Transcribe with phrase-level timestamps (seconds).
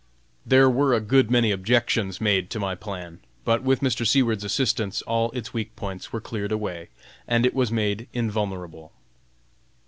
[0.47, 4.03] There were a good many objections made to my plan, but with Mr.
[4.03, 6.89] Seward's assistance, all its weak points were cleared away,
[7.27, 8.93] and it was made invulnerable.